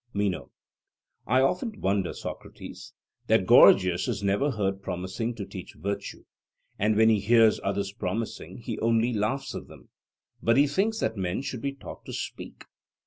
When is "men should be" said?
11.17-11.73